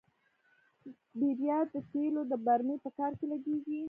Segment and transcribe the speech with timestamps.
[1.19, 3.77] بیرایت د تیلو د برمې په کار کې لګیږي.